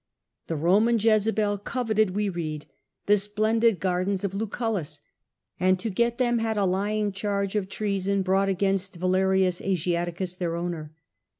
The 0.47 0.55
Roman 0.55 0.97
Jezebel 0.97 1.59
coveted, 1.59 2.15
we 2.15 2.27
read, 2.27 2.65
the 3.05 3.19
splendid 3.19 3.79
gardens 3.79 4.23
of 4.23 4.31
Liicullus, 4.33 4.99
and 5.59 5.77
to 5.79 5.91
get 5.91 6.17
them 6.17 6.39
had 6.39 6.57
a 6.57 6.65
lying 6.65 7.11
charge 7.11 7.55
of 7.55 7.69
treason 7.69 8.23
brought 8.23 8.49
against 8.49 8.95
Valerius 8.95 9.61
Asiaticus, 9.61 10.33
their 10.39 10.55
owner. 10.55 10.91